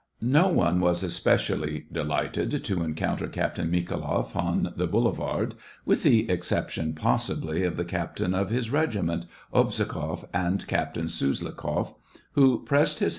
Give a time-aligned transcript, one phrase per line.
[0.23, 5.53] No one was especially delighted to encounter Captain Mikhailoff on the boulevard,
[5.85, 11.93] with the exception, possibly, of the captain of his regiment, Obzhogoff, and Captain Suslikoff,
[12.31, 13.09] who pressed his 46 SEVASTOPOL IN MAY.